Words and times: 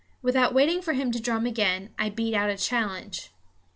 Without 0.23 0.51
waiting 0.51 0.81
for 0.81 0.93
him 0.93 1.11
to 1.11 1.19
drum 1.19 1.45
again, 1.45 1.93
I 1.99 2.09
beat 2.09 2.33
out 2.33 2.49
a 2.49 2.57
challenge. 2.57 3.29